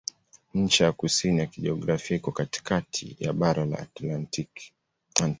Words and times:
Ncha 0.53 0.85
ya 0.85 0.91
kusini 0.91 1.39
ya 1.39 1.45
kijiografia 1.45 2.17
iko 2.17 2.31
katikati 2.31 3.17
ya 3.19 3.33
bara 3.33 3.65
la 3.65 3.77
Antaktiki. 4.01 4.73